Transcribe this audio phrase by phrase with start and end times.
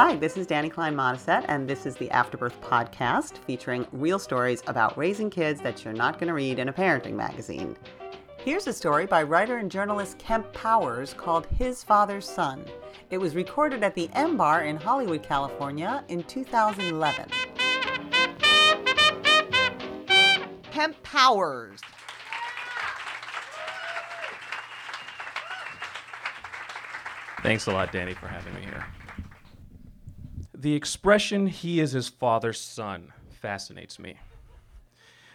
[0.00, 4.62] Hi, this is Dani Klein Modisett, and this is the Afterbirth podcast featuring real stories
[4.68, 7.76] about raising kids that you're not going to read in a parenting magazine.
[8.36, 12.64] Here's a story by writer and journalist Kemp Powers called His Father's Son.
[13.10, 17.28] It was recorded at the M Bar in Hollywood, California in 2011.
[20.70, 21.80] Kemp Powers.
[27.42, 28.86] Thanks a lot, Dani, for having me here.
[30.60, 34.16] The expression, he is his father's son, fascinates me.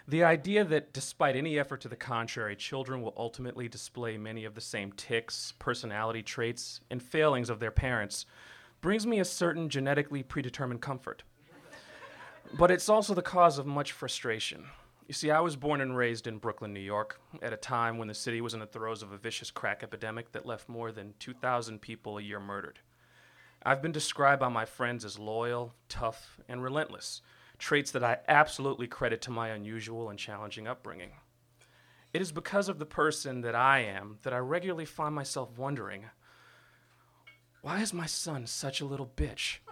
[0.06, 4.54] The idea that, despite any effort to the contrary, children will ultimately display many of
[4.54, 8.26] the same tics, personality traits, and failings of their parents
[8.82, 11.24] brings me a certain genetically predetermined comfort.
[12.60, 14.66] But it's also the cause of much frustration.
[15.08, 18.10] You see, I was born and raised in Brooklyn, New York, at a time when
[18.10, 21.14] the city was in the throes of a vicious crack epidemic that left more than
[21.20, 22.80] 2,000 people a year murdered.
[23.66, 27.22] I've been described by my friends as loyal, tough, and relentless,
[27.58, 31.12] traits that I absolutely credit to my unusual and challenging upbringing.
[32.12, 36.06] It is because of the person that I am that I regularly find myself wondering
[37.62, 39.60] why is my son such a little bitch?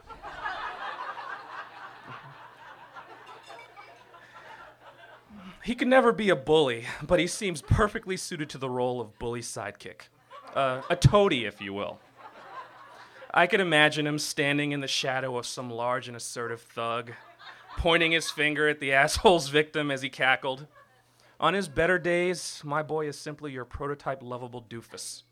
[5.64, 9.20] He could never be a bully, but he seems perfectly suited to the role of
[9.20, 10.10] bully sidekick.
[10.56, 12.00] Uh, a toady, if you will.
[13.34, 17.14] I could imagine him standing in the shadow of some large and assertive thug,
[17.78, 20.68] pointing his finger at the asshole's victim as he cackled.
[21.40, 25.24] On his better days, my boy is simply your prototype lovable doofus.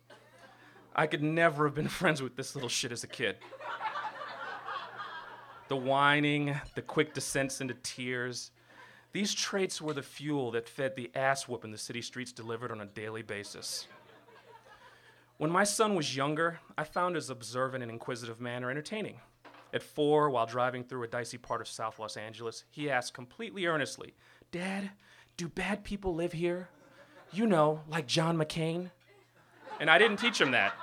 [0.96, 3.36] I could never have been friends with this little shit as a kid.
[5.68, 8.52] The whining, the quick descents into tears,
[9.12, 12.82] these traits were the fuel that fed the ass whooping the city streets delivered on
[12.82, 13.88] a daily basis.
[15.40, 19.22] When my son was younger, I found his observant and inquisitive manner entertaining.
[19.74, 23.66] At four, while driving through a dicey part of South Los Angeles, he asked completely
[23.66, 24.16] earnestly,
[24.52, 24.92] Dad,
[25.38, 26.68] do bad people live here?
[27.32, 28.92] You know, like John McCain?
[29.80, 30.74] And I didn't teach him that.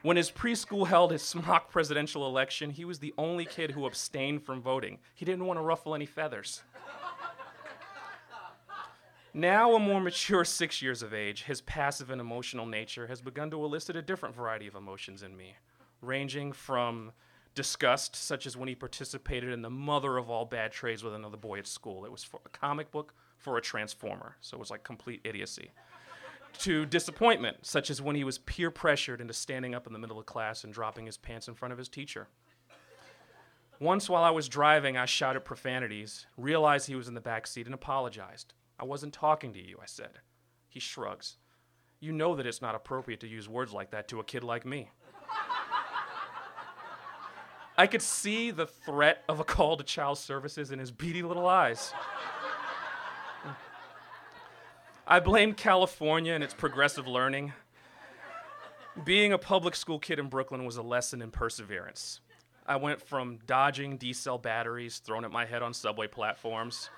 [0.00, 4.44] When his preschool held his mock presidential election, he was the only kid who abstained
[4.44, 4.98] from voting.
[5.14, 6.62] He didn't want to ruffle any feathers.
[9.34, 13.50] Now, a more mature six years of age, his passive and emotional nature has begun
[13.50, 15.56] to elicit a different variety of emotions in me,
[16.00, 17.12] ranging from
[17.54, 21.36] disgust, such as when he participated in the mother of all bad trades with another
[21.36, 22.04] boy at school.
[22.04, 25.70] It was for a comic book for a transformer, so it was like complete idiocy
[26.58, 30.18] to disappointment, such as when he was peer pressured into standing up in the middle
[30.18, 32.28] of class and dropping his pants in front of his teacher.
[33.80, 37.66] Once while I was driving, I shouted profanities, realized he was in the back seat,
[37.66, 38.54] and apologized.
[38.82, 40.18] I wasn't talking to you, I said.
[40.68, 41.36] He shrugs.
[42.00, 44.66] You know that it's not appropriate to use words like that to a kid like
[44.66, 44.90] me.
[47.78, 51.46] I could see the threat of a call to child services in his beady little
[51.46, 51.94] eyes.
[55.06, 57.52] I blamed California and its progressive learning.
[59.04, 62.20] Being a public school kid in Brooklyn was a lesson in perseverance.
[62.66, 66.90] I went from dodging D cell batteries thrown at my head on subway platforms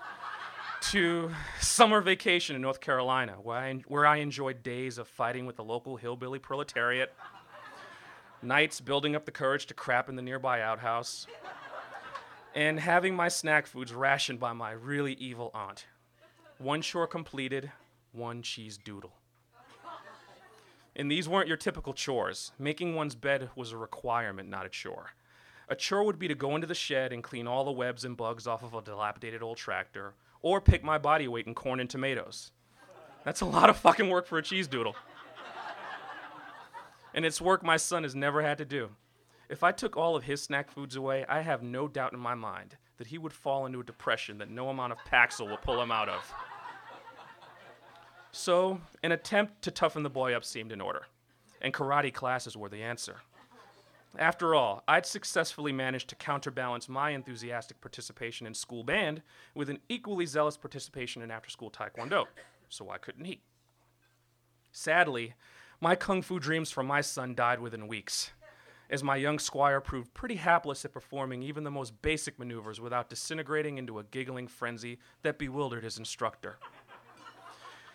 [0.91, 1.31] to
[1.61, 5.65] summer vacation in North Carolina, where I, where I enjoyed days of fighting with the
[5.65, 7.13] local hillbilly proletariat,
[8.43, 11.27] nights building up the courage to crap in the nearby outhouse,
[12.55, 15.87] and having my snack foods rationed by my really evil aunt.
[16.59, 17.73] One chore completed,
[18.13, 19.15] one cheese doodle.
[20.97, 22.53] And these weren't your typical chores.
[22.59, 25.11] Making one's bed was a requirement, not a chore.
[25.69, 28.17] A chore would be to go into the shed and clean all the webs and
[28.17, 31.89] bugs off of a dilapidated old tractor, or pick my body weight in corn and
[31.89, 32.53] tomatoes.
[33.25, 34.95] That's a lot of fucking work for a cheese doodle.
[37.15, 38.91] and it's work my son has never had to do.
[39.49, 42.35] If I took all of his snack foods away, I have no doubt in my
[42.35, 45.81] mind that he would fall into a depression that no amount of Paxil will pull
[45.83, 46.33] him out of.
[48.33, 51.07] So, an attempt to toughen the boy up seemed in order,
[51.63, 53.17] and karate classes were the answer.
[54.19, 59.23] After all, I'd successfully managed to counterbalance my enthusiastic participation in school band
[59.55, 62.27] with an equally zealous participation in after school taekwondo,
[62.69, 63.41] so why couldn't he?
[64.71, 65.35] Sadly,
[65.81, 68.31] my kung fu dreams for my son died within weeks,
[68.89, 73.09] as my young squire proved pretty hapless at performing even the most basic maneuvers without
[73.09, 76.59] disintegrating into a giggling frenzy that bewildered his instructor.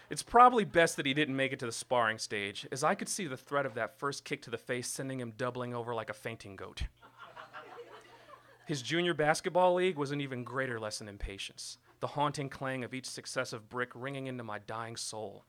[0.10, 3.08] It's probably best that he didn't make it to the sparring stage, as I could
[3.08, 6.10] see the threat of that first kick to the face sending him doubling over like
[6.10, 6.84] a fainting goat.
[8.66, 12.94] His junior basketball league was an even greater lesson in patience, the haunting clang of
[12.94, 15.44] each successive brick ringing into my dying soul.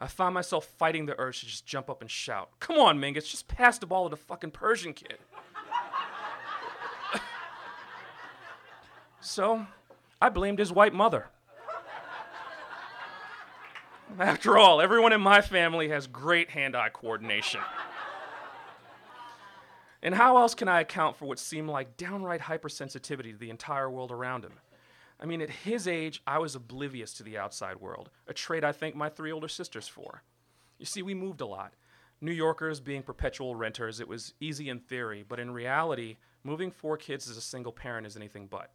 [0.00, 3.30] I found myself fighting the urge to just jump up and shout, Come on, Mingus,
[3.30, 5.18] just pass the ball to the fucking Persian kid.
[9.20, 9.66] so,
[10.20, 11.28] I blamed his white mother.
[14.18, 17.60] After all, everyone in my family has great hand eye coordination.
[20.02, 23.90] And how else can I account for what seemed like downright hypersensitivity to the entire
[23.90, 24.52] world around him?
[25.18, 28.72] I mean, at his age, I was oblivious to the outside world, a trait I
[28.72, 30.22] thank my three older sisters for.
[30.78, 31.74] You see, we moved a lot.
[32.20, 36.96] New Yorkers being perpetual renters, it was easy in theory, but in reality, moving four
[36.96, 38.70] kids as a single parent is anything but.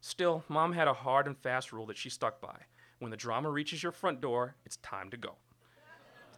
[0.00, 2.60] Still, mom had a hard and fast rule that she stuck by.
[2.98, 5.36] When the drama reaches your front door, it's time to go.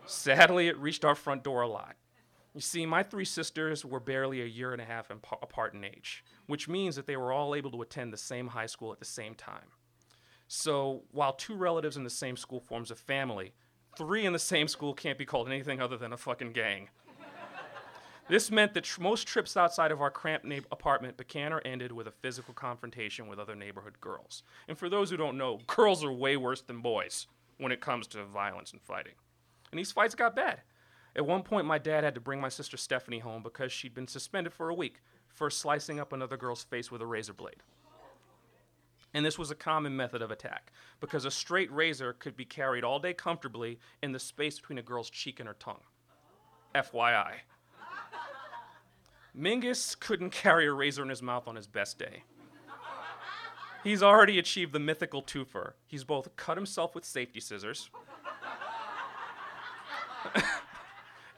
[0.06, 1.96] Sadly, it reached our front door a lot.
[2.54, 6.24] You see, my three sisters were barely a year and a half apart in age,
[6.46, 9.04] which means that they were all able to attend the same high school at the
[9.04, 9.66] same time.
[10.48, 13.54] So, while two relatives in the same school forms a family,
[13.96, 16.88] three in the same school can't be called anything other than a fucking gang.
[18.30, 21.92] This meant that tr- most trips outside of our cramped na- apartment began or ended
[21.92, 24.42] with a physical confrontation with other neighborhood girls.
[24.68, 27.26] And for those who don't know, girls are way worse than boys
[27.58, 29.14] when it comes to violence and fighting.
[29.70, 30.60] And these fights got bad.
[31.16, 34.08] At one point, my dad had to bring my sister Stephanie home because she'd been
[34.08, 37.62] suspended for a week for slicing up another girl's face with a razor blade.
[39.12, 42.84] And this was a common method of attack because a straight razor could be carried
[42.84, 45.80] all day comfortably in the space between a girl's cheek and her tongue.
[46.74, 47.32] FYI.
[49.36, 52.24] Mingus couldn't carry a razor in his mouth on his best day.
[53.82, 55.72] He's already achieved the mythical twofer.
[55.86, 57.88] He's both cut himself with safety scissors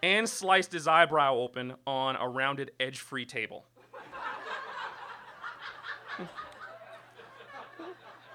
[0.03, 3.65] and sliced his eyebrow open on a rounded edge free table.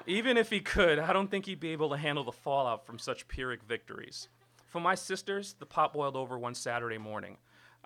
[0.06, 2.98] Even if he could, I don't think he'd be able to handle the fallout from
[2.98, 4.30] such Pyrrhic victories.
[4.66, 7.38] For my sisters, the pot boiled over one Saturday morning.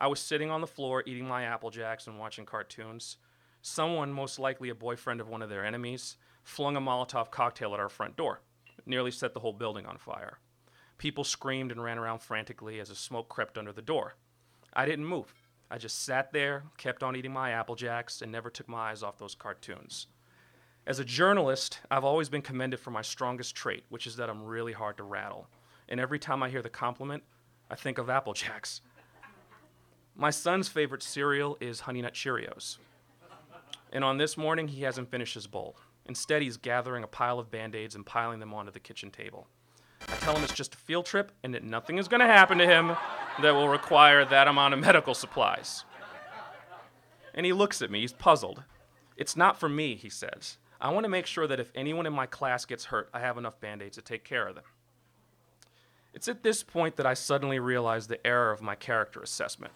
[0.01, 3.17] I was sitting on the floor eating my Apple Jacks and watching cartoons.
[3.61, 7.79] Someone, most likely a boyfriend of one of their enemies, flung a Molotov cocktail at
[7.79, 8.41] our front door.
[8.79, 10.39] It nearly set the whole building on fire.
[10.97, 14.15] People screamed and ran around frantically as the smoke crept under the door.
[14.73, 15.31] I didn't move.
[15.69, 19.03] I just sat there, kept on eating my Apple Jacks, and never took my eyes
[19.03, 20.07] off those cartoons.
[20.87, 24.45] As a journalist, I've always been commended for my strongest trait, which is that I'm
[24.45, 25.47] really hard to rattle.
[25.87, 27.21] And every time I hear the compliment,
[27.69, 28.81] I think of Apple Jacks.
[30.15, 32.77] My son's favorite cereal is Honey Nut Cheerios.
[33.91, 35.77] And on this morning, he hasn't finished his bowl.
[36.05, 39.47] Instead, he's gathering a pile of band aids and piling them onto the kitchen table.
[40.07, 42.57] I tell him it's just a field trip and that nothing is going to happen
[42.57, 42.95] to him
[43.41, 45.85] that will require that amount of medical supplies.
[47.33, 48.63] And he looks at me, he's puzzled.
[49.15, 50.57] It's not for me, he says.
[50.79, 53.37] I want to make sure that if anyone in my class gets hurt, I have
[53.37, 54.63] enough band aids to take care of them.
[56.13, 59.73] It's at this point that I suddenly realize the error of my character assessment.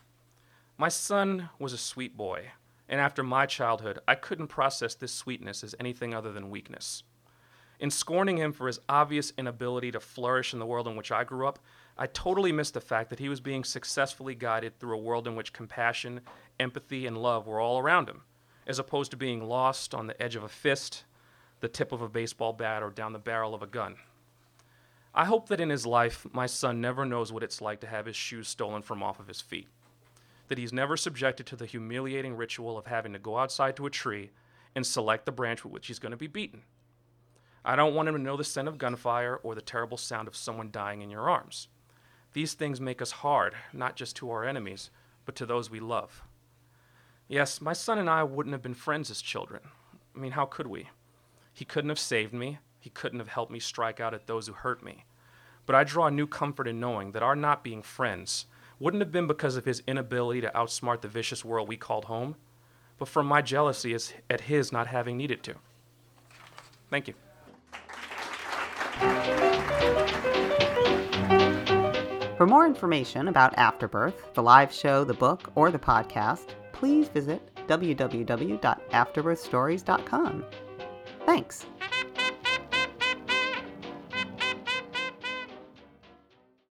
[0.78, 2.52] My son was a sweet boy,
[2.90, 7.04] and after my childhood, I couldn't process this sweetness as anything other than weakness.
[7.80, 11.24] In scorning him for his obvious inability to flourish in the world in which I
[11.24, 11.60] grew up,
[11.98, 15.38] I totally missed the fact that he was being successfully guided through a world in
[15.38, 16.20] which compassion,
[16.60, 18.24] empathy, and love were all around him,
[18.68, 21.06] as opposed to being lost on the edge of a fist,
[21.62, 23.96] the tip of a baseball bat, or down the barrel of a gun.
[25.14, 28.08] I hope that in his life, my son never knows what it's like to have
[28.08, 29.70] his shoes stolen from off of his feet,
[30.48, 33.90] that he's never subjected to the humiliating ritual of having to go outside to a
[33.90, 34.32] tree
[34.76, 36.64] and select the branch with which he's going to be beaten
[37.68, 40.36] I don't want him to know the scent of gunfire or the terrible sound of
[40.36, 41.68] someone dying in your arms.
[42.34, 44.92] These things make us hard, not just to our enemies,
[45.26, 46.22] but to those we love.
[47.28, 49.62] Yes, my son and I wouldn't have been friends as children.
[50.16, 50.90] I mean, how could we?
[51.54, 54.54] He couldn't have saved me, he couldn't have helped me strike out at those who
[54.54, 55.06] hurt me.
[55.66, 58.46] But I draw new comfort in knowing that our not being friends
[58.80, 62.36] wouldn't have been because of his inability to outsmart the vicious world we called home,
[62.98, 63.96] but from my jealousy
[64.30, 65.56] at his not having needed to.
[66.90, 67.14] Thank you.
[72.38, 77.42] For more information about Afterbirth, the live show, the book, or the podcast, please visit
[77.68, 80.46] www.afterbirthstories.com.
[81.26, 81.66] Thanks.